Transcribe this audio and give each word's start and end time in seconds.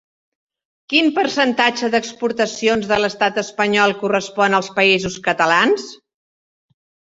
Quin 0.93 1.09
percentatge 1.17 1.89
d'exportacions 1.95 2.89
de 2.93 2.99
l'Estat 3.03 3.39
espanyol 3.43 3.95
correspon 4.01 4.59
als 4.63 4.73
Països 4.81 5.21
Catalans? 5.31 5.89